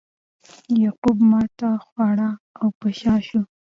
یعقوب 0.83 1.17
ماتې 1.29 1.65
وخوړه 1.73 2.29
او 2.59 2.67
په 2.79 2.87
شا 2.99 3.15
شو. 3.27 3.41